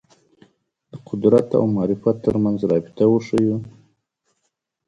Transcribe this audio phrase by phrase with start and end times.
[0.91, 3.57] د قدرت او معرفت تر منځ رابطه وښييو